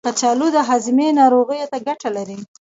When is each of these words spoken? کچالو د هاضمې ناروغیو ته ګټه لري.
کچالو 0.07 0.47
د 0.55 0.57
هاضمې 0.69 1.07
ناروغیو 1.19 1.69
ته 1.71 1.77
ګټه 1.87 2.09
لري. 2.17 2.37